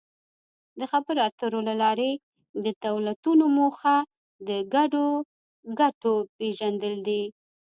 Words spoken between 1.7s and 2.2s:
لارې